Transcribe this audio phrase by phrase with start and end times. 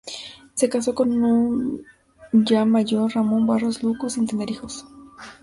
[0.55, 1.85] Se casó, con un
[2.33, 4.83] ya mayor Ramón Barros Luco, sin tener hijos.